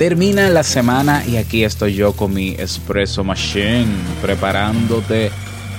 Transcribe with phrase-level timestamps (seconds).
[0.00, 3.84] Termina la semana y aquí estoy yo con mi espresso machine
[4.22, 5.30] preparándote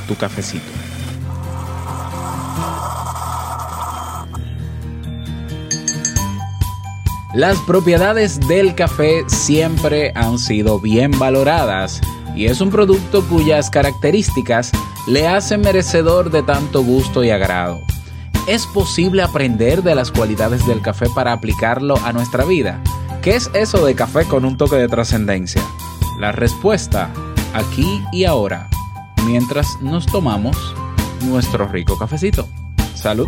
[0.08, 0.64] tu cafecito.
[7.34, 12.00] Las propiedades del café siempre han sido bien valoradas
[12.36, 14.72] y es un producto cuyas características
[15.08, 17.82] le hacen merecedor de tanto gusto y agrado.
[18.48, 22.80] ¿Es posible aprender de las cualidades del café para aplicarlo a nuestra vida?
[23.22, 25.62] ¿Qué es eso de café con un toque de trascendencia?
[26.20, 27.14] La respuesta,
[27.54, 28.68] aquí y ahora,
[29.28, 30.58] mientras nos tomamos
[31.22, 32.48] nuestro rico cafecito.
[32.96, 33.28] Salud.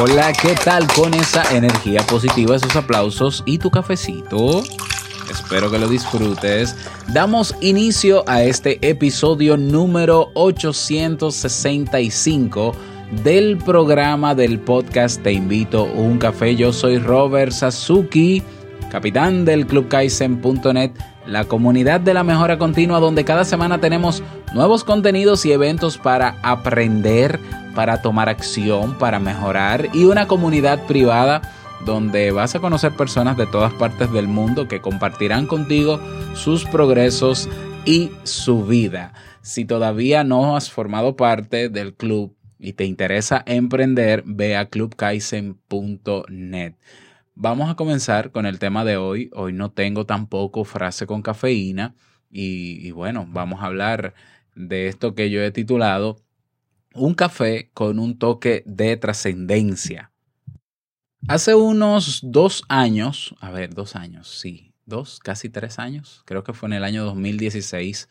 [0.00, 4.62] Hola, ¿qué tal con esa energía positiva, esos aplausos y tu cafecito?
[5.30, 6.74] Espero que lo disfrutes.
[7.08, 12.74] Damos inicio a este episodio número 865
[13.22, 16.56] del programa del podcast Te invito a un café.
[16.56, 18.42] Yo soy Robert Sasuki,
[18.90, 20.92] capitán del clubkaizen.net,
[21.26, 24.22] la comunidad de la mejora continua donde cada semana tenemos
[24.54, 27.38] nuevos contenidos y eventos para aprender,
[27.74, 31.42] para tomar acción, para mejorar y una comunidad privada
[31.84, 36.00] donde vas a conocer personas de todas partes del mundo que compartirán contigo
[36.34, 37.48] sus progresos
[37.84, 39.12] y su vida.
[39.42, 46.74] Si todavía no has formado parte del club y te interesa emprender, ve a clubkaizen.net.
[47.34, 49.30] Vamos a comenzar con el tema de hoy.
[49.32, 51.94] Hoy no tengo tampoco frase con cafeína
[52.30, 54.14] y, bueno, vamos a hablar
[54.54, 56.20] de esto que yo he titulado
[56.94, 60.12] Un café con un toque de trascendencia.
[61.26, 66.52] Hace unos dos años, a ver, dos años, sí, dos, casi tres años, creo que
[66.52, 68.08] fue en el año 2016,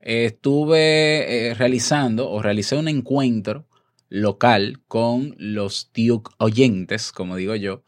[0.00, 3.66] eh, estuve eh, realizando o realicé un encuentro
[4.08, 5.90] local con los
[6.38, 7.82] oyentes, como digo yo,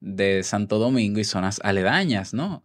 [0.00, 2.64] de Santo Domingo y zonas aledañas, ¿no?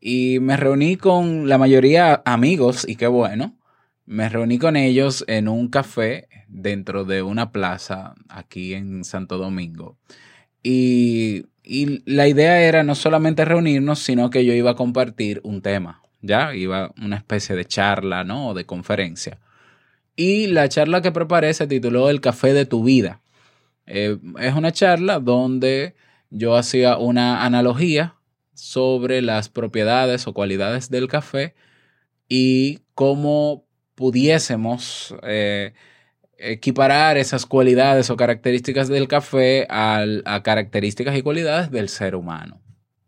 [0.00, 3.56] Y me reuní con la mayoría amigos y qué bueno.
[4.04, 9.96] Me reuní con ellos en un café dentro de una plaza aquí en Santo Domingo.
[10.62, 15.62] Y, y, la idea era no solamente reunirnos, sino que yo iba a compartir un
[15.62, 16.54] tema, ¿ya?
[16.54, 18.54] Iba una especie de charla, ¿no?
[18.54, 19.38] De conferencia.
[20.16, 23.20] Y la charla que preparé se tituló El café de tu vida.
[23.86, 25.94] Eh, es una charla donde
[26.30, 28.16] yo hacía una analogía
[28.54, 31.54] sobre las propiedades o cualidades del café
[32.28, 35.74] y cómo pudiésemos eh,
[36.38, 42.60] equiparar esas cualidades o características del café a características y cualidades del ser humano.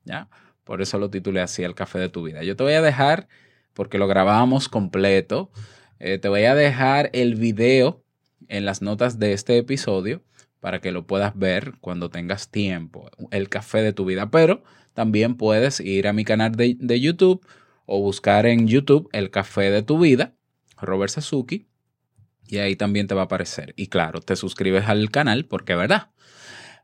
[0.05, 0.29] ¿ya?
[0.65, 2.43] Por eso lo titulé así, El café de tu vida.
[2.43, 3.29] Yo te voy a dejar,
[3.75, 5.51] porque lo grabamos completo,
[5.99, 8.05] eh, te voy a dejar el video
[8.49, 10.23] en las notas de este episodio
[10.61, 14.31] para que lo puedas ver cuando tengas tiempo, el café de tu vida.
[14.31, 14.63] Pero
[14.95, 17.47] también puedes ir a mi canal de, de YouTube
[17.87, 20.35] o buscar en YouTube el café de tu vida,
[20.81, 21.67] Robert Sasuki,
[22.47, 23.75] y ahí también te va a aparecer.
[23.77, 26.11] Y claro, te suscribes al canal porque es verdad.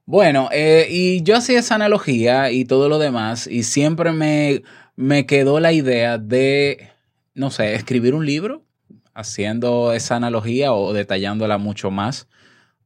[0.07, 4.63] Bueno, eh, y yo hacía esa analogía y todo lo demás, y siempre me,
[4.97, 6.91] me quedó la idea de,
[7.35, 8.65] no sé, escribir un libro
[9.15, 12.29] haciendo esa analogía o detallándola mucho más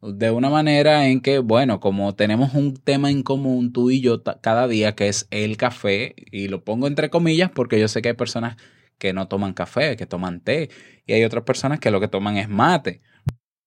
[0.00, 4.22] de una manera en que, bueno, como tenemos un tema en común tú y yo
[4.22, 8.10] cada día, que es el café, y lo pongo entre comillas porque yo sé que
[8.10, 8.56] hay personas
[8.98, 10.70] que no toman café, que toman té,
[11.06, 13.00] y hay otras personas que lo que toman es mate.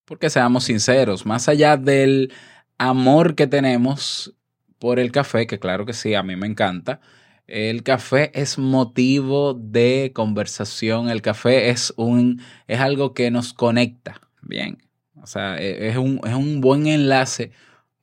[0.05, 2.33] Porque seamos sinceros, más allá del
[2.77, 4.35] amor que tenemos
[4.79, 7.01] por el café, que claro que sí, a mí me encanta,
[7.47, 14.21] el café es motivo de conversación, el café es, un, es algo que nos conecta,
[14.41, 14.90] bien.
[15.21, 17.51] O sea, es un, es un buen enlace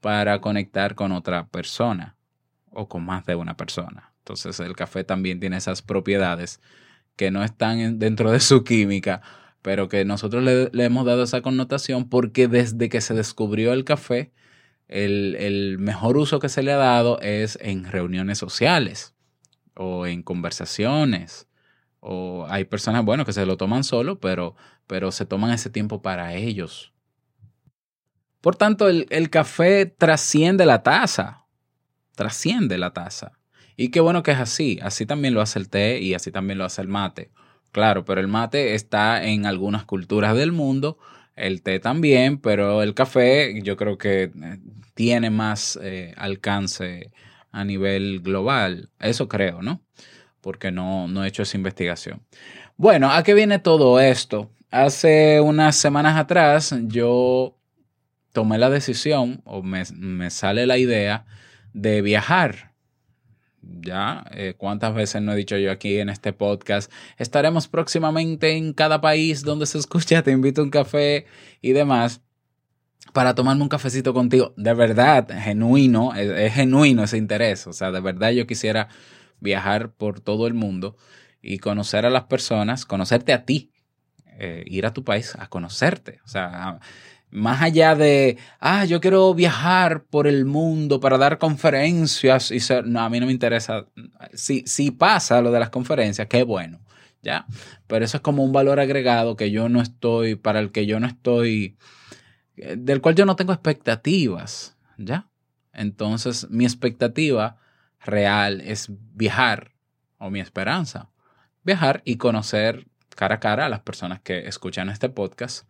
[0.00, 2.16] para conectar con otra persona
[2.72, 6.60] o con más de una persona Entonces el café también tiene esas propiedades
[7.16, 9.22] que no están en- dentro de su química,
[9.62, 13.84] pero que nosotros le, le hemos dado esa connotación porque desde que se descubrió el
[13.84, 14.32] café,
[14.88, 19.14] el, el mejor uso que se le ha dado es en reuniones sociales
[19.76, 21.48] o en conversaciones.
[22.00, 24.56] O hay personas, bueno, que se lo toman solo, pero,
[24.86, 26.92] pero se toman ese tiempo para ellos.
[28.40, 31.44] Por tanto, el, el café trasciende la taza.
[32.14, 33.32] Trasciende la taza.
[33.76, 34.78] Y qué bueno que es así.
[34.82, 37.30] Así también lo hace el té y así también lo hace el mate.
[37.72, 40.98] Claro, pero el mate está en algunas culturas del mundo,
[41.36, 44.58] el té también, pero el café yo creo que eh,
[44.94, 47.12] tiene más eh, alcance
[47.52, 48.90] a nivel global.
[48.98, 49.82] Eso creo, ¿no?
[50.40, 52.22] Porque no, no he hecho esa investigación.
[52.76, 54.50] Bueno, ¿a qué viene todo esto?
[54.70, 57.57] Hace unas semanas atrás yo
[58.38, 61.26] tomé la decisión o me, me sale la idea
[61.72, 62.72] de viajar.
[63.62, 68.74] Ya, eh, cuántas veces no he dicho yo aquí en este podcast, estaremos próximamente en
[68.74, 71.26] cada país donde se escucha, te invito a un café
[71.60, 72.20] y demás
[73.12, 74.54] para tomarme un cafecito contigo.
[74.56, 77.66] De verdad, genuino, es, genuino ese interés.
[77.66, 78.86] O sea, de verdad yo quisiera
[79.40, 80.96] viajar por todo el mundo
[81.42, 83.72] y conocer a las personas, conocerte a ti,
[84.38, 86.20] eh, ir a tu país a conocerte.
[86.24, 86.78] O sea,
[87.30, 92.86] más allá de, ah, yo quiero viajar por el mundo para dar conferencias y ser,
[92.86, 93.86] no, a mí no me interesa.
[94.32, 96.80] Si, si pasa lo de las conferencias, qué bueno,
[97.22, 97.46] ¿ya?
[97.86, 101.00] Pero eso es como un valor agregado que yo no estoy, para el que yo
[101.00, 101.76] no estoy,
[102.56, 105.28] eh, del cual yo no tengo expectativas, ¿ya?
[105.72, 107.58] Entonces, mi expectativa
[108.04, 109.72] real es viajar,
[110.18, 111.10] o mi esperanza,
[111.62, 115.68] viajar y conocer cara a cara a las personas que escuchan este podcast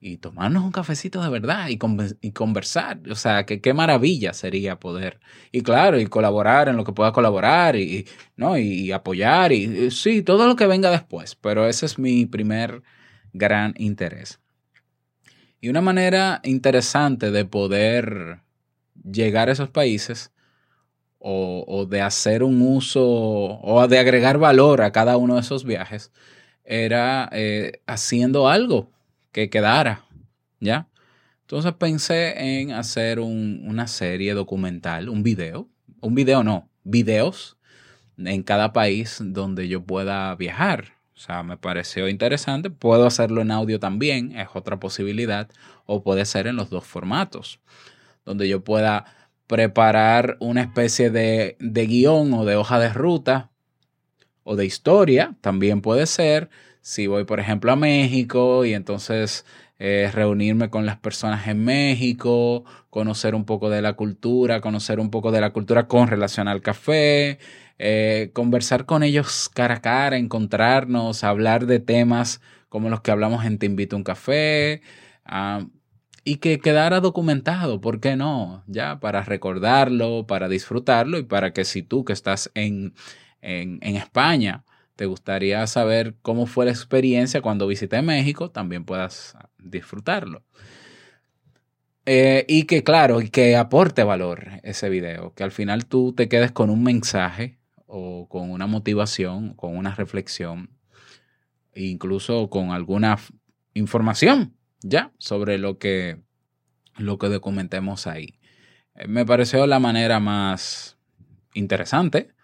[0.00, 3.00] y tomarnos un cafecito de verdad y, conven- y conversar.
[3.10, 5.18] O sea, que qué maravilla sería poder.
[5.52, 8.06] Y claro, y colaborar en lo que pueda colaborar y,
[8.36, 8.56] ¿no?
[8.58, 11.34] y, apoyar y, y sí, todo lo que venga después.
[11.34, 12.82] Pero ese es mi primer
[13.32, 14.40] gran interés.
[15.60, 18.40] Y una manera interesante de poder
[19.04, 20.32] llegar a esos países
[21.18, 25.64] o, o de hacer un uso o de agregar valor a cada uno de esos
[25.64, 26.12] viajes
[26.64, 28.92] era eh, haciendo algo
[29.38, 30.04] que quedara,
[30.58, 30.88] ¿ya?
[31.42, 35.68] Entonces pensé en hacer un- una serie documental, un video,
[36.00, 37.56] un video no, videos
[38.16, 40.94] en cada país donde yo pueda viajar.
[41.14, 42.68] O sea, me pareció interesante.
[42.68, 45.48] Puedo hacerlo en audio también, es otra posibilidad,
[45.86, 47.60] o puede ser en los dos formatos,
[48.24, 49.04] donde yo pueda
[49.46, 53.50] preparar una especie de, de guion o de hoja de ruta
[54.42, 56.50] o de historia, también puede ser.
[56.80, 59.44] Si voy, por ejemplo, a México y entonces
[59.78, 65.10] eh, reunirme con las personas en México, conocer un poco de la cultura, conocer un
[65.10, 67.38] poco de la cultura con relación al café,
[67.78, 73.44] eh, conversar con ellos cara a cara, encontrarnos, hablar de temas como los que hablamos
[73.44, 74.82] en Te invito a un café,
[76.24, 78.62] y que quedara documentado, ¿por qué no?
[78.66, 82.94] Ya, para recordarlo, para disfrutarlo y para que si tú que estás en,
[83.40, 84.64] en, en España,
[84.98, 90.42] te gustaría saber cómo fue la experiencia cuando visité México, también puedas disfrutarlo.
[92.04, 96.28] Eh, y que, claro, y que aporte valor ese video, que al final tú te
[96.28, 100.70] quedes con un mensaje o con una motivación, con una reflexión,
[101.76, 103.18] incluso con alguna
[103.74, 106.18] información ya sobre lo que,
[106.96, 108.40] lo que documentemos ahí.
[108.96, 110.98] Eh, me pareció la manera más
[111.54, 112.34] interesante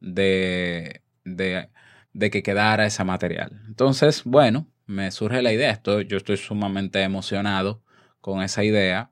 [0.00, 1.68] de, de,
[2.12, 3.62] de que quedara ese material.
[3.66, 5.70] Entonces, bueno, me surge la idea.
[5.70, 7.82] Estoy, yo estoy sumamente emocionado
[8.20, 9.10] con esa idea.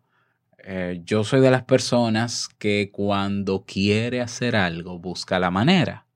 [0.58, 6.06] Eh, yo soy de las personas que cuando quiere hacer algo busca la manera.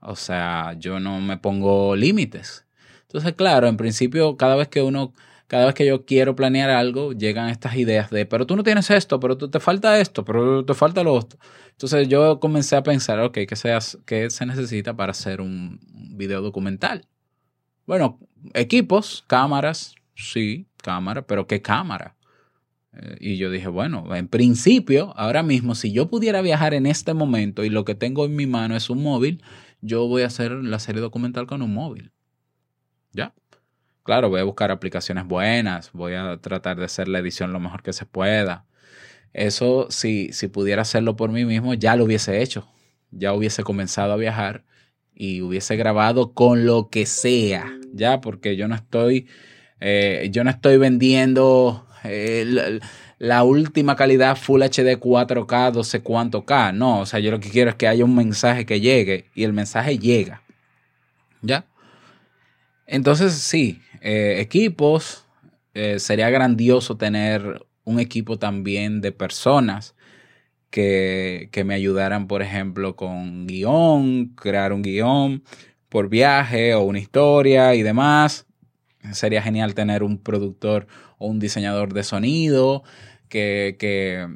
[0.00, 2.66] O sea, yo no me pongo límites.
[3.02, 5.14] Entonces, claro, en principio, cada vez que uno,
[5.48, 8.90] cada vez que yo quiero planear algo, llegan estas ideas de, pero tú no tienes
[8.90, 11.38] esto, pero tú te falta esto, pero te falta lo otro.
[11.70, 15.80] Entonces yo comencé a pensar, ok, ¿qué se, qué se necesita para hacer un
[16.16, 17.06] video documental?
[17.86, 18.20] Bueno,
[18.52, 22.14] equipos, cámaras, sí, cámara, pero ¿qué cámara?
[22.92, 27.14] Eh, y yo dije, bueno, en principio, ahora mismo, si yo pudiera viajar en este
[27.14, 29.42] momento y lo que tengo en mi mano es un móvil,
[29.80, 32.12] yo voy a hacer la serie documental con un móvil.
[33.12, 33.32] ¿Ya?
[34.08, 37.82] Claro, voy a buscar aplicaciones buenas, voy a tratar de hacer la edición lo mejor
[37.82, 38.64] que se pueda.
[39.34, 42.66] Eso, si, si pudiera hacerlo por mí mismo, ya lo hubiese hecho.
[43.10, 44.64] Ya hubiese comenzado a viajar
[45.14, 48.22] y hubiese grabado con lo que sea, ¿ya?
[48.22, 49.28] Porque yo no estoy,
[49.78, 52.80] eh, yo no estoy vendiendo eh, la,
[53.18, 56.72] la última calidad Full HD 4K, 12 cuánto K.
[56.72, 59.44] No, o sea, yo lo que quiero es que haya un mensaje que llegue y
[59.44, 60.40] el mensaje llega.
[61.42, 61.66] ¿Ya?
[62.86, 65.24] Entonces, sí, eh, equipos,
[65.74, 69.94] eh, sería grandioso tener un equipo también de personas
[70.70, 75.42] que, que me ayudaran, por ejemplo, con guion, crear un guion
[75.88, 78.46] por viaje o una historia y demás.
[79.12, 80.86] Sería genial tener un productor
[81.18, 82.82] o un diseñador de sonido
[83.28, 84.26] que, que,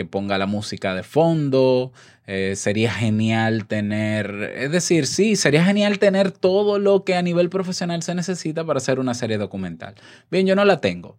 [0.00, 1.92] que ponga la música de fondo.
[2.26, 7.50] Eh, sería genial tener, es decir, sí, sería genial tener todo lo que a nivel
[7.50, 9.96] profesional se necesita para hacer una serie documental.
[10.30, 11.18] Bien, yo no la tengo.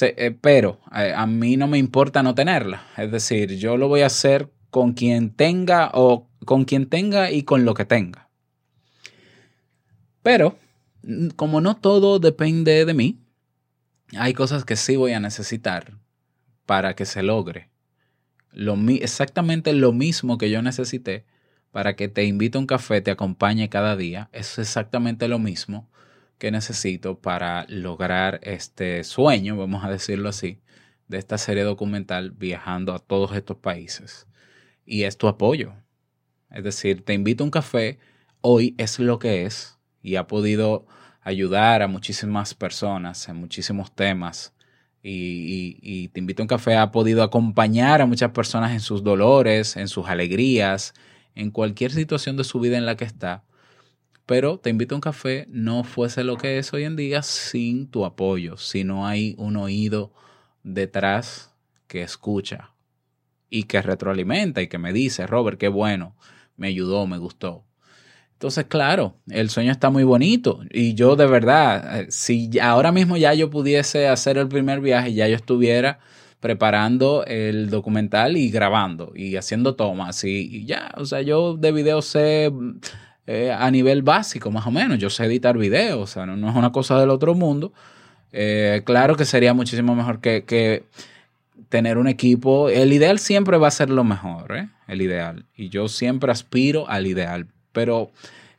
[0.00, 2.82] Eh, pero eh, a mí no me importa no tenerla.
[2.96, 7.44] Es decir, yo lo voy a hacer con quien tenga o con quien tenga y
[7.44, 8.28] con lo que tenga.
[10.24, 10.56] Pero,
[11.36, 13.20] como no todo depende de mí,
[14.16, 15.92] hay cosas que sí voy a necesitar
[16.66, 17.69] para que se logre.
[18.52, 21.24] Lo, exactamente lo mismo que yo necesité
[21.70, 25.88] para que te invite a un café, te acompañe cada día, es exactamente lo mismo
[26.38, 30.58] que necesito para lograr este sueño, vamos a decirlo así,
[31.06, 34.26] de esta serie documental viajando a todos estos países.
[34.86, 35.74] Y es tu apoyo.
[36.50, 37.98] Es decir, te invito a un café,
[38.40, 40.86] hoy es lo que es y ha podido
[41.20, 44.54] ayudar a muchísimas personas en muchísimos temas.
[45.02, 48.80] Y, y- y te invito a un café ha podido acompañar a muchas personas en
[48.80, 50.94] sus dolores, en sus alegrías,
[51.34, 53.44] en cualquier situación de su vida en la que está.
[54.26, 57.88] Pero te invito a un café no fuese lo que es hoy en día sin
[57.88, 60.12] tu apoyo, si no hay un oído
[60.62, 61.54] detrás
[61.88, 62.74] que escucha
[63.50, 66.16] y que retroalimenta y que me dice, Robert, qué bueno,
[66.56, 67.64] me ayudó, me gustó.
[68.40, 73.18] Entonces, claro, el sueño está muy bonito y yo de verdad, eh, si ahora mismo
[73.18, 75.98] ya yo pudiese hacer el primer viaje, ya yo estuviera
[76.40, 82.00] preparando el documental y grabando y haciendo tomas y, ya, o sea, yo de video
[82.00, 82.50] sé
[83.26, 86.48] eh, a nivel básico más o menos, yo sé editar videos, o sea, no, no
[86.48, 87.74] es una cosa del otro mundo.
[88.32, 90.84] Eh, claro que sería muchísimo mejor que, que
[91.68, 92.70] tener un equipo.
[92.70, 94.70] El ideal siempre va a ser lo mejor, ¿eh?
[94.88, 95.44] El ideal.
[95.54, 97.46] Y yo siempre aspiro al ideal.
[97.72, 98.10] Pero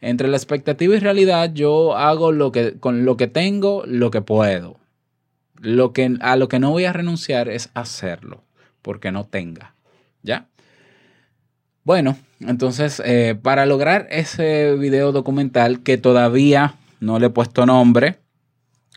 [0.02, 4.22] entre la expectativa y realidad, yo hago lo que, con lo que tengo, lo que
[4.22, 4.78] puedo.
[5.60, 8.44] Lo que, a lo que no voy a renunciar es hacerlo,
[8.82, 9.76] porque no tenga.
[10.24, 10.48] ¿Ya?
[11.84, 18.20] Bueno, entonces, eh, para lograr ese video documental que todavía no le he puesto nombre,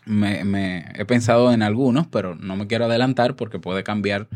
[0.05, 4.27] me, me- he pensado en algunos, pero no me quiero adelantar porque puede cambiar.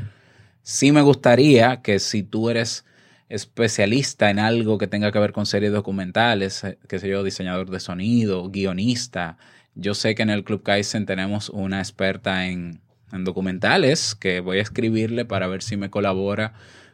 [0.64, 2.86] Sí me gustaría que si tú eres
[3.30, 7.70] especialista en algo que tenga que ver con series documentales, eh, qué sé yo, diseñador
[7.70, 9.38] de sonido, guionista,
[9.76, 12.82] yo sé que en el Club Kaizen tenemos una experta en,
[13.14, 16.54] en documentales que voy a escribirle para ver si me colabora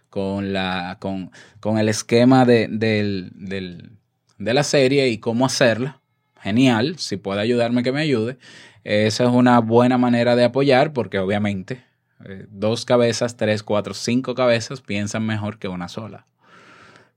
[0.10, 6.01] con, la, con, con el esquema de, de la serie y cómo hacerla.
[6.42, 8.38] Genial, si puede ayudarme, que me ayude.
[8.84, 11.84] Esa es una buena manera de apoyar porque obviamente
[12.24, 16.25] eh, dos cabezas, tres, cuatro, cinco cabezas piensan mejor que una sola.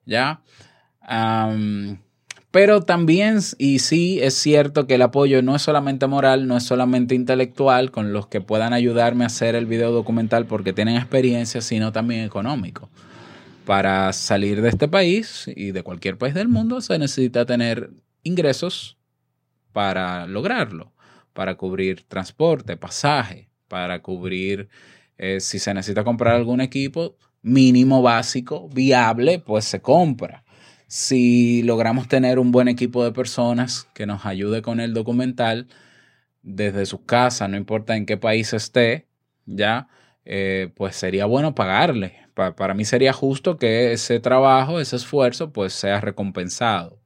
[0.04, 0.40] ¿Ya?
[2.50, 6.64] Pero también, y sí, es cierto que el apoyo no es solamente moral, no es
[6.64, 11.60] solamente intelectual, con los que puedan ayudarme a hacer el video documental porque tienen experiencia,
[11.60, 12.88] sino también económico.
[13.66, 17.90] Para salir de este país y de cualquier país del mundo se necesita tener
[18.22, 18.96] ingresos
[19.72, 20.92] para lograrlo,
[21.34, 24.68] para cubrir transporte, pasaje, para cubrir
[25.18, 30.44] eh, si se necesita comprar algún equipo mínimo básico, viable, pues se compra.
[30.86, 35.68] Si logramos tener un buen equipo de personas que nos ayude con el documental
[36.42, 39.06] desde su casa, no importa en qué país esté,
[39.46, 39.88] ya,
[40.24, 42.14] eh, pues sería bueno pagarle.
[42.34, 47.00] Pa- para mí sería justo que ese trabajo, ese esfuerzo, pues sea recompensado.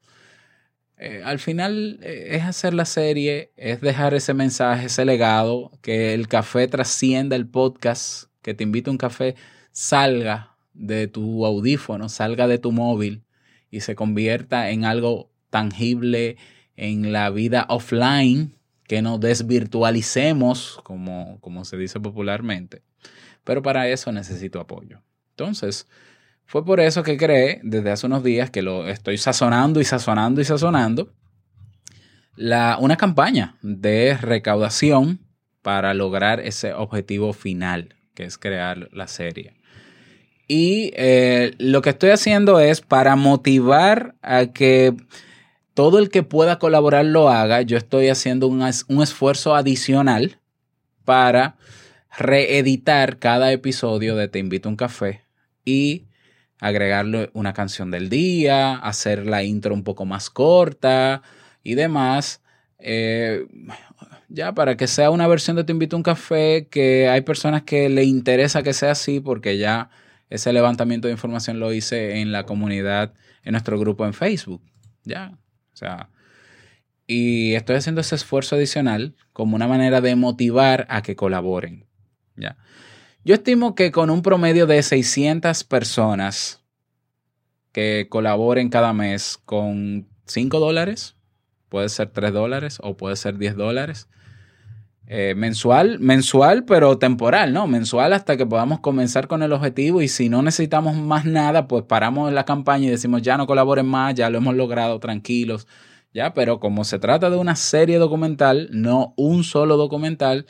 [1.05, 6.15] Eh, al final eh, es hacer la serie, es dejar ese mensaje, ese legado, que
[6.15, 9.35] el café trascienda el podcast, que te invite a un café,
[9.73, 13.25] salga de tu audífono, salga de tu móvil
[13.69, 16.37] y se convierta en algo tangible
[16.77, 18.55] en la vida offline,
[18.87, 22.83] que nos desvirtualicemos, como, como se dice popularmente.
[23.43, 25.03] Pero para eso necesito apoyo.
[25.31, 25.89] Entonces,
[26.53, 30.39] fue por eso que creé desde hace unos días que lo estoy sazonando y sazonando
[30.43, 31.11] y sazonando
[32.37, 35.21] la, una campaña de recaudación
[35.63, 39.55] para lograr ese objetivo final, que es crear la serie.
[40.47, 44.95] Y eh, lo que estoy haciendo es para motivar a que
[45.73, 47.63] todo el que pueda colaborar lo haga.
[47.63, 50.39] Yo estoy haciendo un, un esfuerzo adicional
[51.07, 51.57] para
[52.15, 55.23] reeditar cada episodio de Te invito a un café
[55.65, 56.09] y
[56.63, 61.23] agregarle una canción del día, hacer la intro un poco más corta
[61.65, 62.41] y demás.
[62.79, 63.47] Eh,
[64.29, 67.65] ya para que sea una versión de Te invito a un café que hay personas
[67.65, 69.91] que le interesa que sea así porque ya
[70.31, 74.63] ese levantamiento de información lo hice en la comunidad, en nuestro grupo en Facebook.
[75.05, 75.33] Ya,
[75.75, 76.11] o sea,
[77.09, 81.87] y estoy haciendo ese esfuerzo adicional como una manera de motivar a que colaboren.
[82.37, 82.57] ¿ya?
[83.25, 86.61] Yo estimo que con un promedio de 600 personas
[87.71, 91.15] que colaboren cada mes con 5 dólares,
[91.69, 94.09] puede ser 3 dólares o puede ser 10 dólares,
[95.07, 97.69] eh, mensual, mensual, pero temporal, ¿no?
[97.69, 101.85] Mensual hasta que podamos comenzar con el objetivo y si no necesitamos más nada, pues
[101.85, 105.69] paramos la campaña y decimos ya no colaboren más, ya lo hemos logrado, tranquilos,
[106.13, 110.47] ya, pero como se trata de una serie documental, no un solo documental,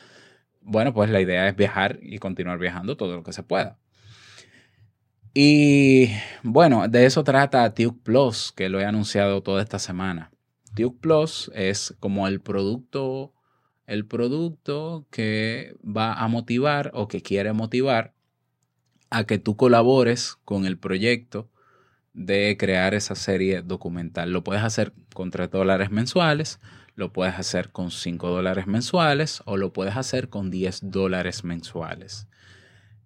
[0.62, 3.78] bueno, pues la idea es viajar y continuar viajando todo lo que se pueda.
[5.34, 6.10] Y
[6.42, 10.30] bueno, de eso trata Tuke Plus, que lo he anunciado toda esta semana.
[10.74, 13.32] Tuke Plus es como el producto,
[13.86, 18.14] el producto que va a motivar o que quiere motivar
[19.10, 21.50] a que tú colabores con el proyecto
[22.14, 24.32] de crear esa serie documental.
[24.32, 26.60] Lo puedes hacer con 3 dólares mensuales,
[26.94, 32.26] lo puedes hacer con 5 dólares mensuales o lo puedes hacer con 10 dólares mensuales.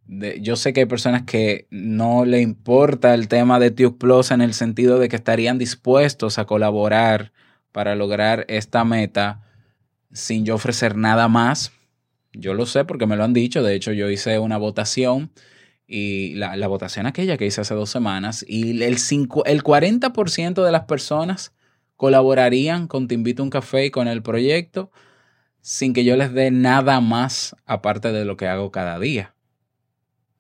[0.08, 4.40] yo sé que hay personas que no le importa el tema de Tube Plus en
[4.40, 7.32] el sentido de que estarían dispuestos a colaborar
[7.72, 9.42] para lograr esta meta
[10.12, 11.72] sin yo ofrecer nada más.
[12.32, 13.62] Yo lo sé porque me lo han dicho.
[13.62, 15.30] De hecho, yo hice una votación
[15.86, 20.72] y la, votación aquella que hice hace dos semanas y el, cinco, el 40% de
[20.72, 21.52] las personas
[21.96, 24.90] colaborarían con Te invito a un café y con el proyecto
[25.60, 29.34] sin que yo les dé nada más aparte de lo que hago cada día.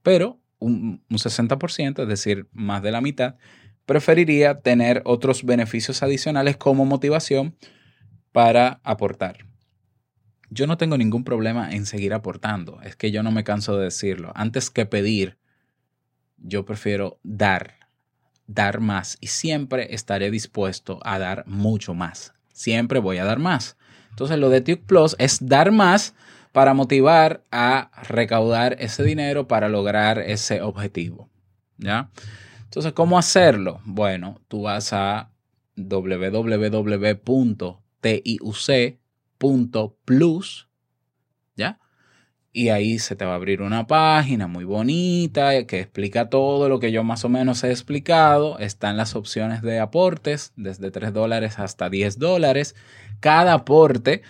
[0.02, 3.34] Pero un, un 60%, es decir, más de la mitad,
[3.86, 7.56] preferiría tener otros beneficios adicionales como motivación
[8.30, 9.46] para aportar.
[10.50, 13.84] Yo no tengo ningún problema en seguir aportando, es que yo no me canso de
[13.84, 14.30] decirlo.
[14.36, 15.38] Antes que pedir,
[16.36, 17.85] yo prefiero dar
[18.46, 22.32] dar más y siempre estaré dispuesto a dar mucho más.
[22.52, 23.76] Siempre voy a dar más.
[24.10, 26.14] Entonces lo de Tuke Plus es dar más
[26.52, 31.28] para motivar a recaudar ese dinero para lograr ese objetivo.
[31.76, 32.10] ¿Ya?
[32.64, 33.80] Entonces, ¿cómo hacerlo?
[33.84, 35.30] Bueno, tú vas a
[35.76, 36.28] www.tiuc.plus.
[42.56, 46.80] y ahí se te va a abrir una página muy bonita que explica todo lo
[46.80, 48.58] que yo más o menos he explicado.
[48.58, 52.74] Están las opciones de aportes desde 3 dólares hasta 10 dólares.
[53.20, 54.22] Cada aporte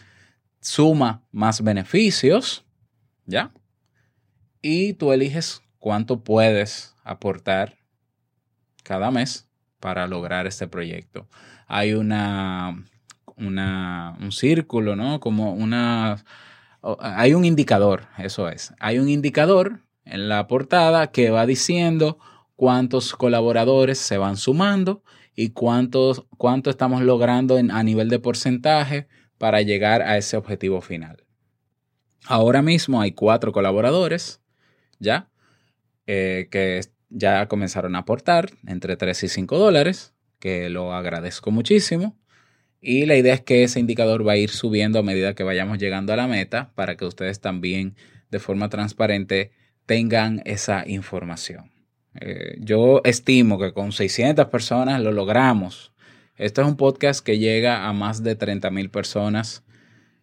[0.60, 2.64] suma más beneficios,
[3.26, 3.52] ¿ya?
[4.60, 7.76] Y tú eliges cuánto puedes aportar
[8.82, 11.28] cada mes para lograr este proyecto.
[11.68, 12.84] Hay una,
[13.36, 15.20] una un círculo, ¿no?
[15.20, 16.24] Como una
[17.00, 18.72] hay un indicador, eso es.
[18.78, 22.18] Hay un indicador en la portada que va diciendo
[22.54, 25.02] cuántos colaboradores se van sumando
[25.34, 31.24] y cuántos, cuánto estamos logrando a nivel de porcentaje para llegar a ese objetivo final.
[32.26, 34.40] Ahora mismo hay cuatro colaboradores,
[34.98, 35.30] ¿ya?
[36.06, 42.16] Eh, que ya comenzaron a aportar entre 3 y 5 dólares, que lo agradezco muchísimo.
[42.88, 45.78] Y la idea es que ese indicador va a ir subiendo a medida que vayamos
[45.78, 47.96] llegando a la meta para que ustedes también
[48.30, 49.50] de forma transparente
[49.86, 51.72] tengan esa información.
[52.20, 55.92] Eh, yo estimo que con 600 personas lo logramos.
[56.36, 59.64] Este es un podcast que llega a más de 30 mil personas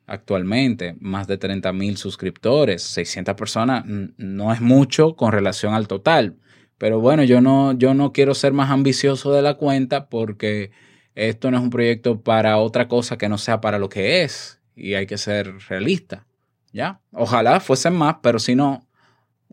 [0.05, 2.81] actualmente, más de 30 mil suscriptores.
[2.81, 6.37] 600 personas no es mucho con relación al total.
[6.77, 10.71] Pero bueno, yo no, yo no quiero ser más ambicioso de la cuenta porque
[11.15, 14.59] esto no es un proyecto para otra cosa que no sea para lo que es
[14.75, 16.25] y hay que ser realista.
[16.71, 17.01] ¿Ya?
[17.11, 18.87] Ojalá fuesen más, pero si no,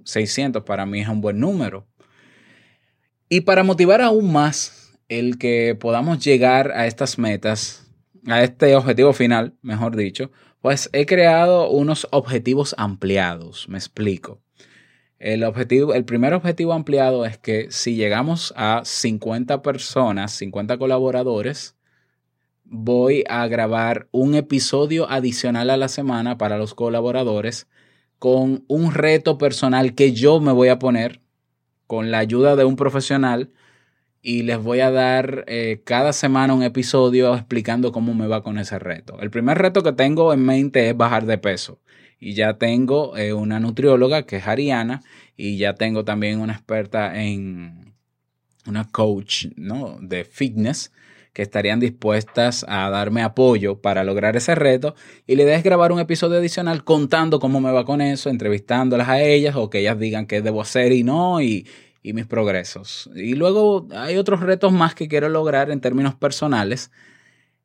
[0.04, 1.86] 600 para mí es un buen número.
[3.28, 7.90] Y para motivar aún más el que podamos llegar a estas metas,
[8.26, 13.68] a este objetivo final, mejor dicho, pues he creado unos objetivos ampliados.
[13.68, 14.40] Me explico.
[15.20, 21.76] El, objetivo, el primer objetivo ampliado es que si llegamos a 50 personas, 50 colaboradores,
[22.64, 27.68] voy a grabar un episodio adicional a la semana para los colaboradores
[28.18, 31.20] con un reto personal que yo me voy a poner
[31.86, 33.52] con la ayuda de un profesional
[34.22, 38.58] y les voy a dar eh, cada semana un episodio explicando cómo me va con
[38.58, 39.20] ese reto.
[39.20, 41.78] El primer reto que tengo en mente es bajar de peso
[42.20, 45.02] Y ya tengo eh, una nutrióloga que es Ariana
[45.36, 47.94] y ya tengo también una experta en
[48.66, 49.98] una coach ¿no?
[50.00, 50.92] de fitness
[51.32, 54.94] que estarían dispuestas a darme apoyo para lograr ese reto
[55.26, 59.08] y la idea es grabar un episodio adicional contando cómo me va con eso, entrevistándolas
[59.08, 61.66] a ellas o que ellas digan qué debo hacer y no y,
[62.02, 63.08] y mis progresos.
[63.14, 66.90] Y luego hay otros retos más que quiero lograr en términos personales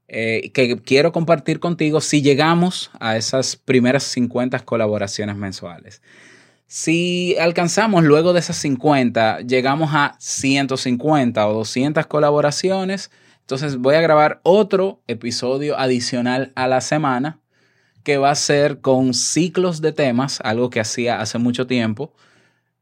[0.07, 6.01] eh, que quiero compartir contigo si llegamos a esas primeras 50 colaboraciones mensuales.
[6.67, 14.01] Si alcanzamos luego de esas 50, llegamos a 150 o 200 colaboraciones, entonces voy a
[14.01, 17.39] grabar otro episodio adicional a la semana
[18.03, 22.13] que va a ser con ciclos de temas, algo que hacía hace mucho tiempo,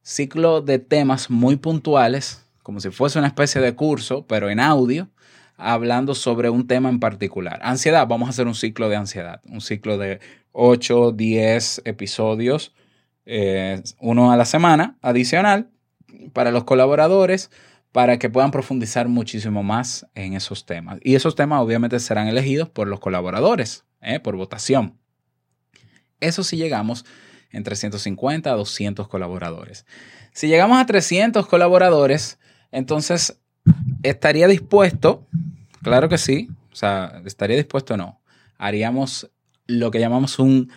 [0.02, 5.10] ciclo de temas muy puntuales, como si fuese una especie de curso, pero en audio,
[5.72, 7.60] hablando sobre un tema en particular.
[7.64, 10.20] Ansiedad, vamos a hacer un ciclo de ansiedad, un ciclo de
[10.52, 12.74] 8, 10 episodios,
[13.26, 15.70] eh, uno a la semana, adicional,
[16.34, 17.50] para los colaboradores,
[17.92, 21.00] para que puedan profundizar muchísimo más en esos temas.
[21.04, 24.20] Y esos temas obviamente serán elegidos por los colaboradores, ¿eh?
[24.20, 24.98] por votación.
[26.20, 27.06] Eso si llegamos
[27.52, 29.86] entre 150 a 200 colaboradores.
[30.34, 32.40] Si llegamos a 300 colaboradores,
[32.72, 33.40] entonces
[34.02, 35.28] estaría dispuesto,
[35.84, 38.22] claro que sí, o sea, estaría dispuesto o no,
[38.58, 39.30] haríamos
[39.68, 40.72] lo que llamamos un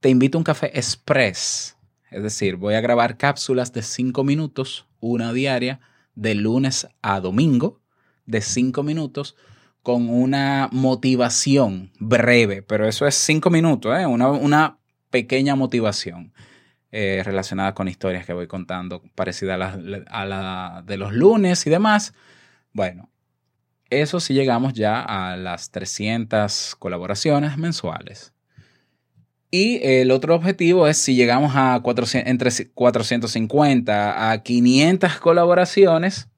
[0.00, 1.76] te invito a un café express.
[2.10, 5.80] Es decir, voy a grabar cápsulas de 5 minutos, una diaria,
[6.14, 7.80] de lunes a domingo,
[8.24, 9.36] de 5 minutos,
[9.82, 14.06] con una motivación breve, pero eso es 5 minutos, ¿eh?
[14.06, 14.78] una, una
[15.10, 16.32] pequeña motivación
[16.92, 21.66] eh, relacionada con historias que voy contando, parecida a la, a la de los lunes
[21.66, 22.14] y demás.
[22.72, 23.10] Bueno,
[23.90, 28.32] eso sí llegamos ya a las 300 colaboraciones mensuales.
[29.50, 36.28] Y el otro objetivo es si llegamos a 400, entre 450 a 500 colaboraciones,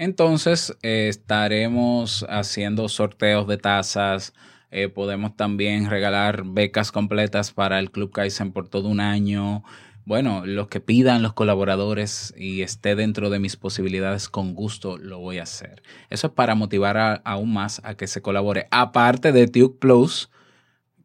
[0.00, 4.32] entonces eh, estaremos haciendo sorteos de tazas.
[4.70, 9.62] eh, podemos también regalar becas completas para el Club Kaizen por todo un año.
[10.04, 15.18] Bueno, lo que pidan los colaboradores y esté dentro de mis posibilidades, con gusto lo
[15.18, 15.82] voy a hacer.
[16.08, 18.66] Eso es para motivar aún más a que se colabore.
[18.70, 20.30] Aparte de Tuke Plus,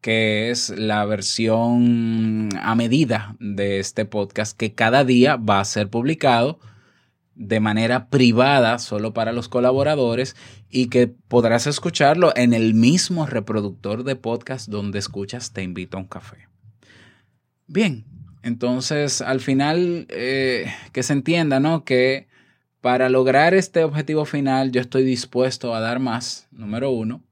[0.01, 5.89] que es la versión a medida de este podcast que cada día va a ser
[5.89, 6.59] publicado
[7.35, 10.35] de manera privada solo para los colaboradores
[10.69, 16.01] y que podrás escucharlo en el mismo reproductor de podcast donde escuchas Te invito a
[16.01, 16.47] un café.
[17.67, 18.05] Bien,
[18.45, 21.83] entonces al final eh, que se entienda, ¿no?
[21.83, 22.27] Que
[22.79, 27.23] para lograr este objetivo final yo estoy dispuesto a dar más, número uno,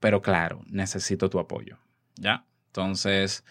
[0.00, 1.76] pero claro, necesito tu apoyo,
[2.16, 2.46] ¿ya?
[2.68, 3.44] Entonces,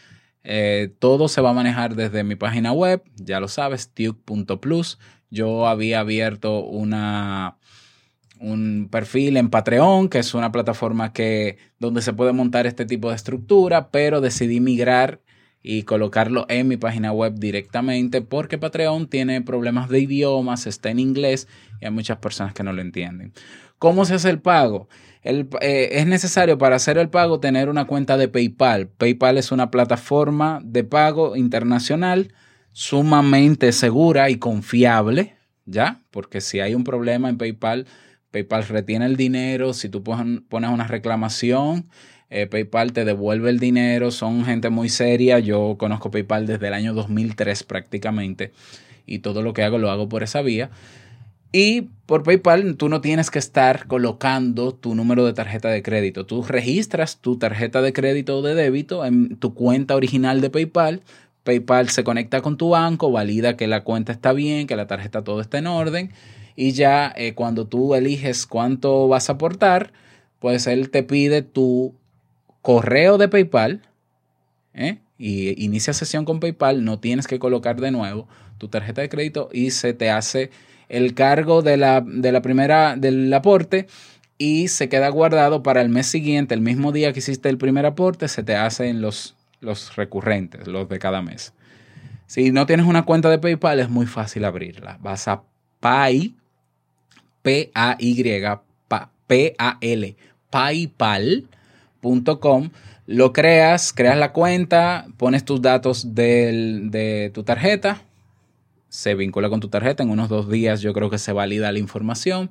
[0.43, 4.97] eh, todo se va a manejar desde mi página web, ya lo sabes, tuke.plus.
[5.29, 7.59] Yo había abierto una,
[8.39, 13.09] un perfil en Patreon, que es una plataforma que, donde se puede montar este tipo
[13.09, 15.21] de estructura, pero decidí migrar
[15.67, 20.99] y colocarlo en mi página web directamente porque Patreon tiene problemas de idiomas, está en
[20.99, 21.47] inglés
[21.81, 23.33] y hay muchas personas que no lo entienden.
[23.79, 24.87] ¿Cómo se hace el pago?
[25.23, 28.89] Eh, es necesario para hacer el pago tener una cuenta de PayPal.
[28.89, 32.31] PayPal es una plataforma de pago internacional
[32.71, 36.01] sumamente segura y confiable, ¿ya?
[36.11, 37.87] Porque si hay un problema en PayPal,
[38.29, 39.73] PayPal retiene el dinero.
[39.73, 41.89] Si tú pon- pones una reclamación,
[42.29, 44.11] eh, PayPal te devuelve el dinero.
[44.11, 45.39] Son gente muy seria.
[45.39, 48.51] Yo conozco PayPal desde el año 2003 prácticamente
[49.05, 50.69] y todo lo que hago lo hago por esa vía.
[51.51, 56.25] Y por PayPal tú no tienes que estar colocando tu número de tarjeta de crédito.
[56.25, 61.01] Tú registras tu tarjeta de crédito o de débito en tu cuenta original de PayPal.
[61.43, 65.23] PayPal se conecta con tu banco, valida que la cuenta está bien, que la tarjeta
[65.23, 66.11] todo está en orden.
[66.57, 69.93] Y ya eh, cuando tú eliges cuánto vas a aportar,
[70.39, 71.95] pues él te pide tu
[72.65, 73.83] correo de PayPal.
[74.73, 74.97] ¿eh?
[75.19, 76.83] Y inicia sesión con PayPal.
[76.83, 80.49] No tienes que colocar de nuevo tu tarjeta de crédito y se te hace
[80.89, 83.85] el cargo de la, de la primera, del aporte
[84.39, 87.85] y se queda guardado para el mes siguiente, el mismo día que hiciste el primer
[87.85, 91.53] aporte, se te hacen los, los recurrentes, los de cada mes.
[92.25, 94.97] Si no tienes una cuenta de PayPal, es muy fácil abrirla.
[95.01, 95.43] Vas a
[95.79, 96.33] Pay,
[97.43, 98.41] P-A-Y,
[98.87, 100.15] pa- P-A-L,
[103.07, 108.01] Lo creas, creas la cuenta, pones tus datos del- de tu tarjeta,
[108.89, 110.03] se vincula con tu tarjeta.
[110.03, 112.49] En unos dos días yo creo que se valida la información.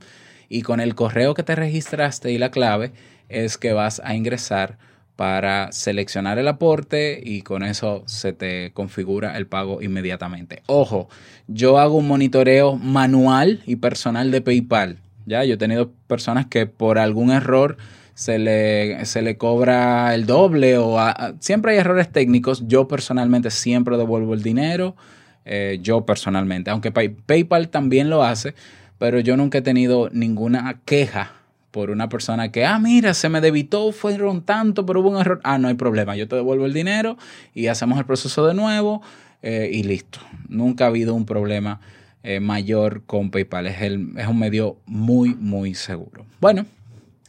[0.48, 2.92] Y con el correo que te registraste y la clave
[3.28, 4.78] es que vas a ingresar
[5.16, 10.62] para seleccionar el aporte y con eso se te configura el pago inmediatamente.
[10.66, 11.08] Ojo,
[11.48, 14.98] yo hago un monitoreo manual y personal de PayPal.
[15.26, 17.76] Ya, yo he tenido personas que por algún error
[18.14, 20.98] se le, se le cobra el doble o
[21.40, 22.66] siempre hay errores técnicos.
[22.66, 24.96] Yo personalmente siempre devuelvo el dinero.
[25.44, 28.54] Eh, yo personalmente, aunque PayPal también lo hace,
[28.98, 31.32] pero yo nunca he tenido ninguna queja
[31.70, 35.40] por una persona que, ah, mira, se me debitó, fueron tanto, pero hubo un error.
[35.42, 37.18] Ah, no hay problema, yo te devuelvo el dinero
[37.52, 39.02] y hacemos el proceso de nuevo
[39.42, 40.20] eh, y listo.
[40.48, 41.80] Nunca ha habido un problema
[42.22, 43.66] eh, mayor con PayPal.
[43.66, 46.24] Es, el, es un medio muy, muy seguro.
[46.40, 46.64] Bueno,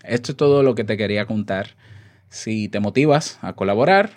[0.07, 1.75] esto es todo lo que te quería contar.
[2.29, 4.11] Si te motivas a colaborar,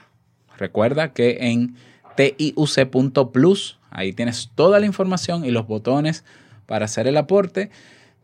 [0.57, 1.77] recuerda que en
[2.16, 6.24] tiuc.plus, ahí tienes toda la información y los botones
[6.66, 7.70] para hacer el aporte.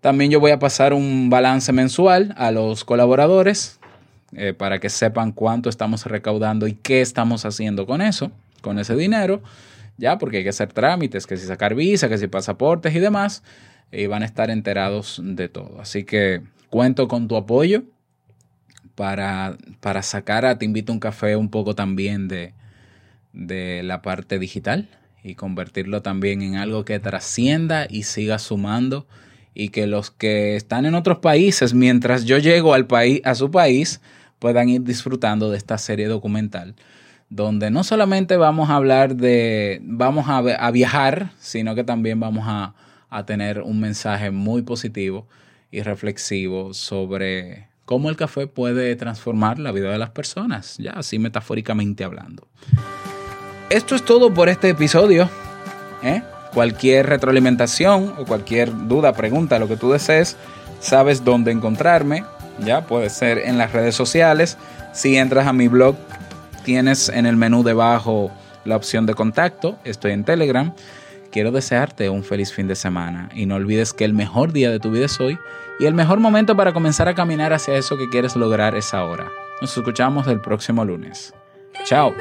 [0.01, 3.79] También yo voy a pasar un balance mensual a los colaboradores
[4.37, 8.97] eh, para que sepan cuánto estamos recaudando y qué estamos haciendo con eso, con ese
[8.97, 9.43] dinero,
[9.97, 13.45] ya, porque hay que hacer trámites, que si sacar visa, que si pasaportes y demás,
[13.93, 15.81] y van a estar enterados de todo.
[15.81, 16.43] Así que
[16.75, 17.85] cuento con tu apoyo
[18.97, 22.53] para, para sacar a Te Invito a un Café un poco también de,
[23.33, 24.89] de la parte digital
[25.23, 29.07] y convertirlo también en algo que trascienda y siga sumando
[29.55, 33.53] y que los que están en otros países, mientras yo llego al país, a su
[33.53, 34.01] país,
[34.41, 36.75] puedan ir disfrutando de esta serie documental,
[37.31, 42.47] donde no solamente vamos a hablar de, vamos a, a viajar, sino que también vamos
[42.49, 42.75] a,
[43.11, 45.29] a tener un mensaje muy positivo
[45.75, 51.19] y reflexivo sobre cómo el café puede transformar la vida de las personas, ya así
[51.19, 52.47] metafóricamente hablando.
[53.71, 55.29] Esto es todo por este episodio.
[56.03, 56.23] ¿eh?
[56.53, 60.37] Cualquier retroalimentación o cualquier duda, pregunta, lo que tú desees,
[60.81, 62.25] sabes dónde encontrarme.
[62.61, 64.57] Ya puede ser en las redes sociales.
[64.93, 65.97] Si entras a mi blog,
[66.65, 68.31] tienes en el menú debajo
[68.65, 69.77] la opción de contacto.
[69.83, 70.73] Estoy en Telegram.
[71.33, 74.79] Quiero desearte un feliz fin de semana y no olvides que el mejor día de
[74.79, 75.37] tu vida es hoy
[75.79, 79.31] y el mejor momento para comenzar a caminar hacia eso que quieres lograr es ahora.
[79.61, 81.35] Nos escuchamos el próximo lunes.
[81.85, 82.15] Chao.